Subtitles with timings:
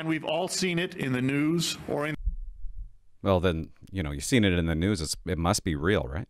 [0.00, 2.14] and we've all seen it in the news or in
[3.22, 5.02] Well, then, you know, you've seen it in the news.
[5.02, 6.26] It's, it must be real, right?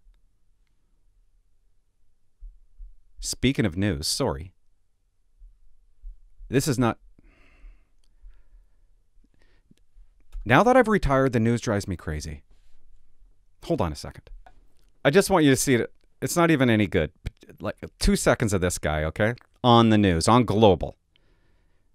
[3.20, 4.54] Speaking of news, sorry.
[6.48, 6.98] This is not.
[10.44, 12.42] Now that I've retired, the news drives me crazy.
[13.66, 14.30] Hold on a second.
[15.04, 15.92] I just want you to see it.
[16.20, 17.12] It's not even any good.
[17.60, 19.34] Like two seconds of this guy, okay?
[19.62, 20.96] On the news, on global.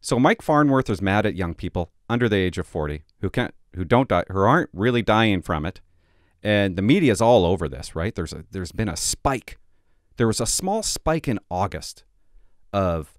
[0.06, 3.56] So Mike Farnworth is mad at young people under the age of 40 who can't
[3.74, 5.82] who don't die who aren't really dying from it.
[6.44, 8.14] And the media is all over this, right?
[8.14, 9.58] There's a there's been a spike.
[10.18, 12.04] There was a small spike in August
[12.72, 13.18] of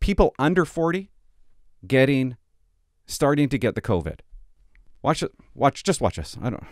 [0.00, 1.12] people under 40
[1.86, 2.36] getting
[3.06, 4.18] starting to get the COVID.
[5.02, 6.36] Watch it watch just watch this.
[6.42, 6.64] I don't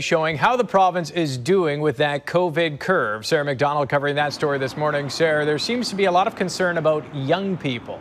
[0.00, 3.24] Showing how the province is doing with that COVID curve.
[3.24, 5.08] Sarah McDonald covering that story this morning.
[5.08, 8.00] Sarah, there seems to be a lot of concern about young people.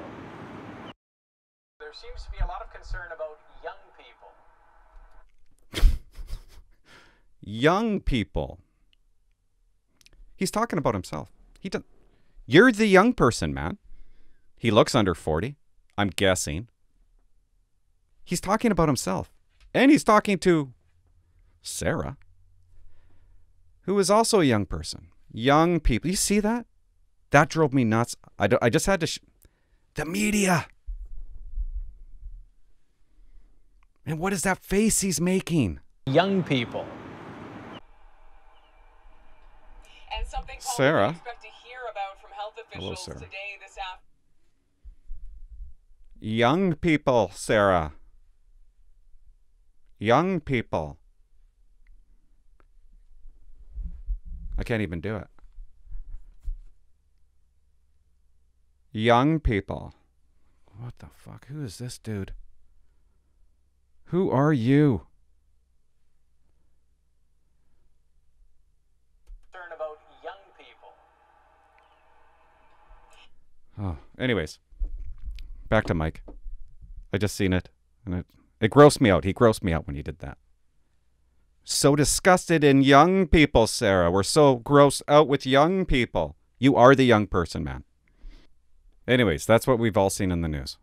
[1.80, 3.76] There seems to be a lot of concern about young
[5.72, 5.88] people.
[7.42, 8.58] young people.
[10.36, 11.30] He's talking about himself.
[11.60, 11.84] He does.
[12.48, 13.78] You're the young person, man.
[14.58, 15.58] He looks under 40.
[15.96, 16.70] I'm guessing.
[18.26, 19.32] He's talking about himself.
[19.76, 20.74] And he's talking to
[21.64, 22.18] Sarah,
[23.82, 25.08] who is also a young person.
[25.32, 26.10] Young people.
[26.10, 26.68] You see that?
[27.32, 28.16] That drove me nuts.
[28.38, 29.08] I, I just had to.
[29.08, 29.20] Sh-
[29.96, 30.68] the media.
[34.06, 35.80] And what is that face he's making?
[36.06, 36.86] Young people.
[40.16, 41.12] And something Sarah.
[41.12, 43.20] expect to hear about from health Hello, officials Sarah.
[43.20, 44.10] today this afternoon.
[46.20, 47.94] Young people, Sarah.
[50.00, 50.98] Young people.
[54.58, 55.28] I can't even do it.
[58.92, 59.94] Young people.
[60.78, 61.48] What the fuck?
[61.48, 62.34] Who is this dude?
[64.06, 65.08] Who are you?
[69.52, 70.90] Concern about young people.
[73.80, 74.60] Oh, anyways,
[75.70, 76.22] back to Mike.
[77.12, 77.70] I just seen it,
[78.06, 78.26] and it
[78.60, 79.24] it grossed me out.
[79.24, 80.38] He grossed me out when he did that.
[81.64, 84.12] So disgusted in young people, Sarah.
[84.12, 86.36] We're so grossed out with young people.
[86.60, 87.84] You are the young person, man.
[89.08, 90.78] Anyways, that's what we've all seen in the news.